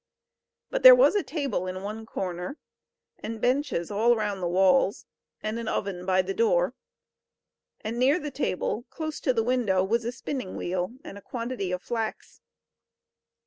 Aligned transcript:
But 0.71 0.81
there 0.81 0.95
was 0.95 1.13
a 1.13 1.21
table 1.21 1.67
in 1.67 1.83
one 1.83 2.07
corner, 2.07 2.57
and 3.19 3.39
benches 3.39 3.91
all 3.91 4.15
round 4.15 4.41
the 4.41 4.47
walls, 4.47 5.05
and 5.43 5.59
an 5.59 5.67
oven 5.67 6.07
by 6.07 6.23
the 6.23 6.33
door. 6.33 6.73
And 7.81 7.99
near 7.99 8.17
the 8.17 8.31
table, 8.31 8.85
close 8.89 9.19
to 9.19 9.31
the 9.31 9.43
window, 9.43 9.83
was 9.83 10.03
a 10.03 10.11
spinning 10.11 10.55
wheel, 10.57 10.93
and 11.03 11.19
a 11.19 11.21
quantity 11.21 11.71
of 11.71 11.83
flax. 11.83 12.41